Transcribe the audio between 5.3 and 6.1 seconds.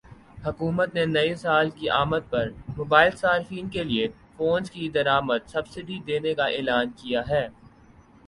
پرسبسڈی